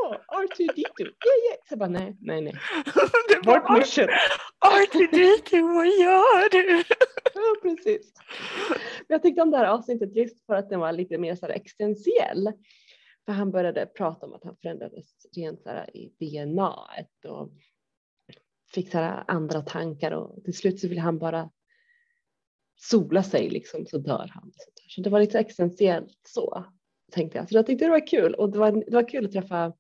[0.04, 1.58] åh, R2D2, yeah, yeah.
[1.68, 2.54] Så jag bara, nej, nej, nej.
[3.44, 4.08] Vart mission.
[4.64, 6.84] R2D2, vad gör du?
[7.36, 8.12] Ja, precis.
[8.98, 11.46] Men jag tyckte om det här avsnittet just för att den var lite mer så
[11.46, 12.52] här existentiell.
[13.26, 16.74] För han började prata om att han förändrades rent så här i DNA
[17.28, 17.50] och
[18.74, 21.50] fick så här andra tankar och till slut så ville han bara
[22.77, 24.53] sola sig liksom så dör han.
[24.89, 26.64] Så det var lite existentiellt så
[27.12, 27.49] tänkte jag.
[27.49, 29.72] Så jag tyckte det var kul och det var, det var kul att träffa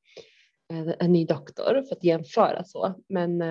[0.68, 2.94] en, en ny doktor för att jämföra så.
[3.08, 3.42] Men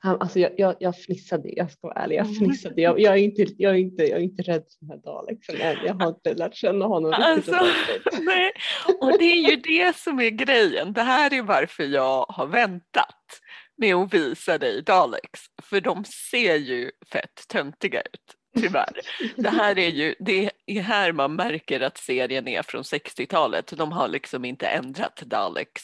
[0.00, 2.82] han, alltså jag, jag, jag fnissade, jag ska vara ärlig, jag fnissade.
[2.82, 5.60] Jag, jag, är, inte, jag, är, inte, jag är inte rädd för den här Daleksen
[5.60, 5.76] än.
[5.84, 8.24] Jag har inte lärt känna honom riktigt Alltså, ordentligt.
[8.26, 8.52] nej.
[9.00, 10.92] Och det är ju det som är grejen.
[10.92, 13.40] Det här är varför jag har väntat
[13.76, 15.40] med att visa dig Daleks.
[15.62, 18.37] För de ser ju fett töntiga ut.
[18.56, 19.00] Tyvärr.
[19.36, 23.72] Det här är ju, det är här man märker att serien är från 60-talet.
[23.76, 25.82] De har liksom inte ändrat Daleks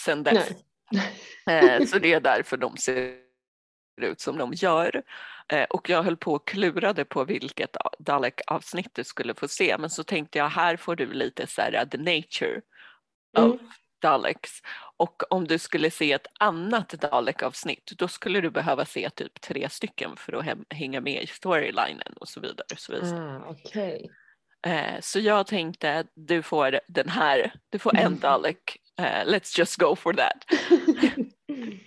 [0.00, 0.50] sedan dess.
[1.46, 1.78] Nej.
[1.80, 3.16] Eh, Så det är därför de ser
[4.02, 5.02] ut som de gör.
[5.48, 9.90] Eh, och jag höll på och klurade på vilket Dalek-avsnitt du skulle få se men
[9.90, 12.60] så tänkte jag här får du lite så här the nature
[13.38, 13.50] mm.
[13.50, 13.60] of
[14.00, 14.50] Daleks
[14.96, 19.68] och om du skulle se ett annat Dalek-avsnitt då skulle du behöva se typ tre
[19.68, 22.66] stycken för att hänga med i storylinen och så vidare.
[22.72, 23.42] Och så, vidare.
[23.46, 24.08] Ah, okay.
[24.66, 29.58] Eh, så jag tänkte att du får den här, du får en Dalek, uh, let's
[29.58, 30.44] just go for that.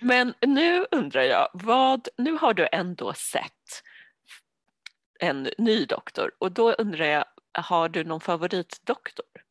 [0.00, 3.82] Men nu undrar jag, vad, nu har du ändå sett
[5.20, 9.43] en ny doktor och då undrar jag, har du någon favoritdoktor?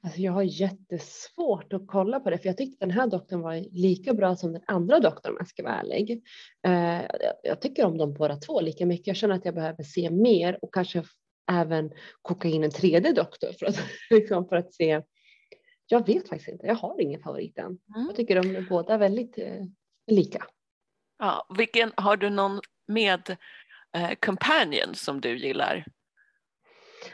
[0.00, 3.54] Alltså jag har jättesvårt att kolla på det för jag tyckte den här doktorn var
[3.70, 6.22] lika bra som den andra doktorn om jag ska vara ärlig.
[6.66, 7.02] Uh,
[7.42, 9.06] jag tycker om dem båda två lika mycket.
[9.06, 11.04] Jag känner att jag behöver se mer och kanske
[11.52, 11.90] även
[12.22, 13.76] koka in en tredje doktor för att,
[14.10, 15.02] liksom för att se.
[15.86, 17.66] Jag vet faktiskt inte, jag har ingen favorit än.
[17.66, 18.06] Mm.
[18.06, 19.64] Jag tycker de är båda väldigt eh,
[20.06, 20.46] lika.
[21.18, 23.36] Ja, vilken, har du någon med
[23.96, 25.84] eh, companion som du gillar?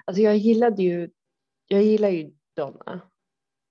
[0.04, 1.10] Alltså jag gillade ju,
[1.66, 3.00] jag gillar ju Donna.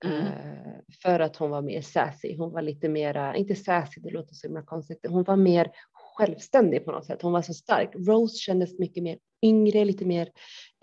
[0.04, 0.26] Mm.
[0.26, 0.72] Eh,
[1.02, 2.36] för att hon var mer sassy.
[2.36, 5.06] Hon var lite mera, inte sassy, det låter så himla konstigt.
[5.08, 7.22] Hon var mer självständig på något sätt.
[7.22, 7.90] Hon var så stark.
[7.94, 10.28] Rose kändes mycket mer yngre, lite mer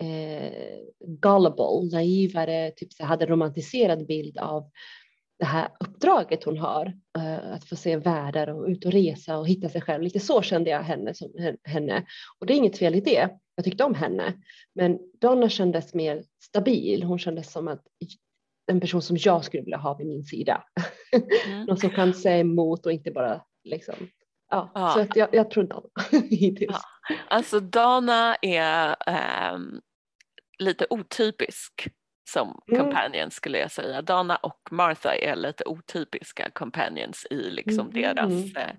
[0.02, 4.70] eh, gullible, naivare, typ så hade romantiserad bild av
[5.38, 6.86] det här uppdraget hon har,
[7.18, 10.02] eh, att få se världar och ut och resa och hitta sig själv.
[10.02, 11.32] Lite så kände jag henne, som,
[11.64, 12.06] henne.
[12.38, 13.28] Och det är inget fel i det.
[13.58, 14.34] Jag tyckte om henne.
[14.74, 17.02] Men Donna kändes mer stabil.
[17.02, 17.82] Hon kändes som att
[18.70, 20.64] en person som jag skulle vilja ha vid min sida.
[21.46, 21.64] Mm.
[21.66, 23.94] Någon som kan säga emot och inte bara liksom
[24.50, 24.90] Ja, ja.
[24.90, 25.88] så att jag, jag tror Dana
[26.30, 26.76] hittills.
[27.08, 27.16] Ja.
[27.28, 29.80] Alltså Dana är ähm,
[30.58, 31.88] lite otypisk
[32.30, 32.84] som mm.
[32.84, 34.02] companions skulle jag säga.
[34.02, 38.02] Dana och Martha är lite otypiska companions i liksom mm.
[38.02, 38.74] deras äh,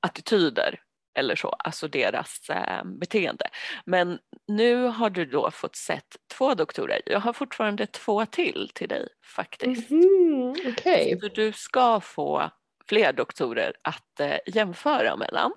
[0.00, 0.80] attityder
[1.16, 3.44] eller så, alltså deras äh, beteende.
[3.86, 7.02] Men nu har du då fått sett två doktorer.
[7.06, 9.90] Jag har fortfarande två till till dig faktiskt.
[9.90, 11.20] Mm, okay.
[11.20, 12.50] Så du ska få
[12.88, 15.52] fler doktorer att eh, jämföra mellan.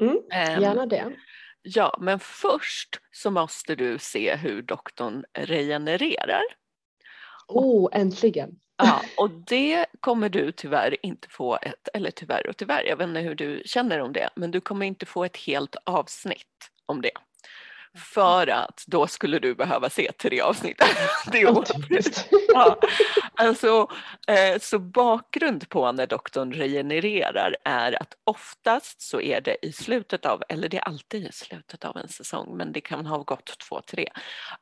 [0.00, 1.12] Mm, ehm, gärna det.
[1.62, 6.42] Ja, men först så måste du se hur doktorn regenererar.
[7.48, 8.58] Oh, äntligen!
[8.76, 13.08] Ja, och det kommer du tyvärr inte få ett, eller tyvärr och tyvärr, jag vet
[13.08, 17.02] inte hur du känner om det, men du kommer inte få ett helt avsnitt om
[17.02, 17.10] det.
[17.98, 20.82] För att då skulle du behöva se tre avsnitt.
[21.32, 21.64] det är
[22.48, 22.80] ja.
[23.34, 23.88] alltså,
[24.28, 30.26] eh, så bakgrund på när doktorn regenererar är att oftast så är det i slutet
[30.26, 33.58] av, eller det är alltid i slutet av en säsong, men det kan ha gått
[33.68, 34.08] två, tre.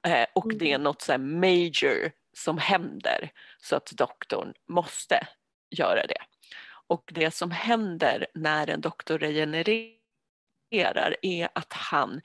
[0.07, 0.83] Eh, och det är mm.
[0.83, 5.27] något så major som händer så att doktorn måste
[5.71, 6.23] göra det.
[6.87, 12.21] Och det som händer när en doktor regenererar är att han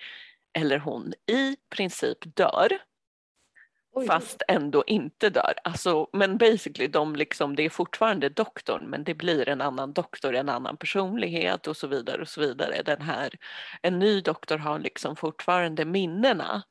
[0.53, 2.79] eller hon i princip dör.
[3.91, 4.07] Oj.
[4.07, 5.53] Fast ändå inte dör.
[5.63, 10.35] Alltså, men basically, de liksom, det är fortfarande doktorn men det blir en annan doktor,
[10.35, 12.21] en annan personlighet och så vidare.
[12.21, 12.81] och så vidare.
[12.85, 13.29] Den här,
[13.81, 16.63] en ny doktor har liksom fortfarande minnena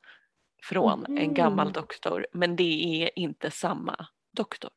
[0.63, 1.17] från mm.
[1.17, 4.71] en gammal doktor men det är inte samma doktor.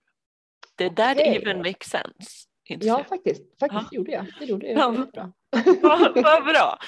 [0.76, 1.36] Det där okay.
[1.36, 2.48] even makes sense.
[2.64, 3.42] Ja, faktiskt.
[3.60, 3.96] Faktiskt ja.
[3.96, 4.26] gjorde jag.
[4.38, 4.78] Det gjorde jag.
[4.78, 5.06] Ja.
[5.12, 5.32] Bra.
[5.82, 6.78] Vad va bra.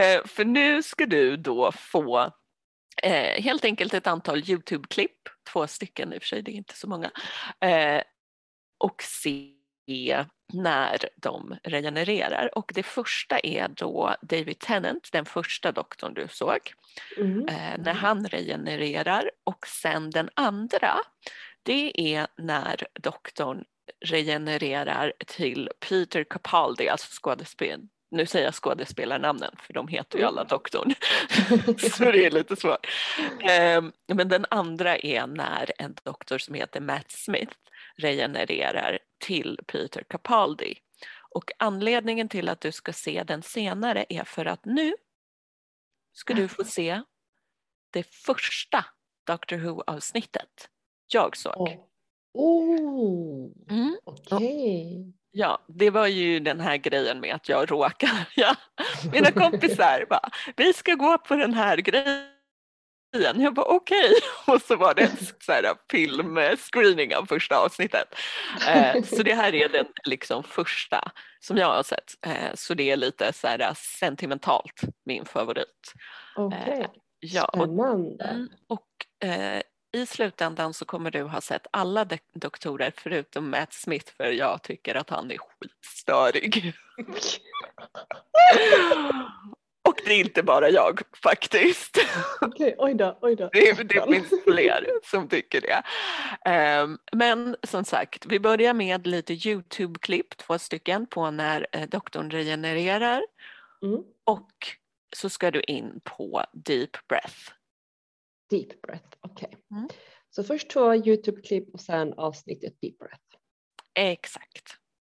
[0.00, 2.30] Eh, för nu ska du då få
[3.02, 6.76] eh, helt enkelt ett antal Youtube-klipp, två stycken i och för sig, det är inte
[6.76, 7.10] så många,
[7.60, 8.02] eh,
[8.78, 9.61] och se
[10.52, 12.58] när de regenererar.
[12.58, 16.58] Och det första är då David Tennant, den första doktorn du såg,
[17.16, 17.48] mm.
[17.48, 20.94] eh, när han regenererar och sen den andra
[21.62, 23.64] det är när doktorn
[24.04, 27.80] regenererar till Peter Capaldi, alltså skådespel.
[28.10, 30.48] Nu säger jag skådespelarnamnen för de heter ju alla mm.
[30.48, 30.94] doktorn.
[31.90, 32.86] så det är lite svårt.
[33.48, 37.52] Ehm, men den andra är när en doktor som heter Matt Smith
[37.96, 40.74] regenererar till Peter Capaldi.
[41.34, 44.94] Och anledningen till att du ska se den senare är för att nu
[46.12, 47.02] ska du få se
[47.90, 48.84] det första
[49.26, 50.68] Doctor Who-avsnittet
[51.12, 51.78] jag såg.
[52.34, 53.96] Oh, mm.
[54.04, 54.36] okej.
[54.36, 55.12] Okay.
[55.30, 58.56] Ja, det var ju den här grejen med att jag råkade, ja,
[59.12, 62.28] mina kompisar bara, vi ska gå på den här grejen.
[63.12, 64.20] Jag bara okej, okay.
[64.54, 68.14] och så var det en så här filmscreening av första avsnittet.
[68.68, 72.12] Eh, så det här är den liksom första som jag har sett.
[72.26, 75.92] Eh, så det är lite så här sentimentalt min favorit.
[76.36, 76.80] Okej, okay.
[76.80, 76.86] eh,
[77.20, 78.48] ja, Spännande.
[78.66, 84.12] Och, och eh, i slutändan så kommer du ha sett alla doktorer förutom Matt Smith
[84.16, 86.74] för jag tycker att han är skitstörig.
[89.84, 91.98] Och det är inte bara jag faktiskt.
[92.40, 93.50] Okej, oj då, oj då.
[93.52, 95.82] Det, det finns fler som tycker det.
[96.82, 102.30] Um, men som sagt, vi börjar med lite Youtube-klipp, två stycken på när eh, doktorn
[102.30, 103.22] regenererar.
[103.82, 104.02] Mm.
[104.24, 104.50] Och
[105.16, 107.52] så ska du in på Deep Breath.
[108.50, 109.48] Deep Breath, okej.
[109.48, 109.78] Okay.
[109.78, 109.88] Mm.
[110.30, 113.22] Så först två Youtube-klipp och sen avsnittet Deep Breath.
[113.94, 114.76] Exakt.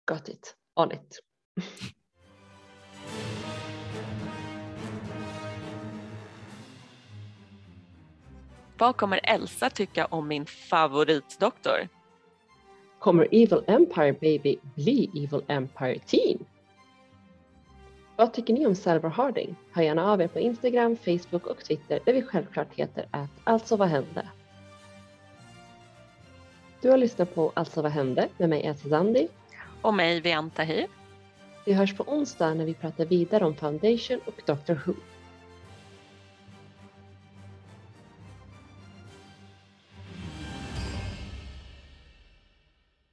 [0.06, 1.20] Got it, on it.
[8.82, 11.88] Vad kommer Elsa tycka om min favoritdoktor?
[12.98, 16.44] Kommer Evil Empire Baby bli Evil Empire Teen?
[18.16, 19.56] Vad tycker ni om Salvor Harding?
[19.72, 23.76] Hör gärna av er på Instagram, Facebook och Twitter där vi självklart heter att Alltså
[23.76, 24.28] vad hände?
[26.80, 29.28] Du har lyssnat på Alltså vad hände med mig Elsa Zandi.
[29.82, 30.86] Och mig Vian Tahir.
[31.66, 34.94] Vi hörs på onsdag när vi pratar vidare om Foundation och Doctor Who.